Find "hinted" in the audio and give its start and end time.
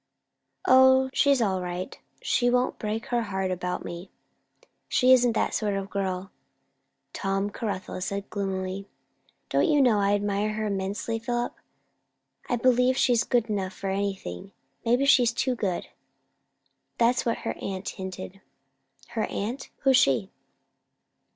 17.89-18.41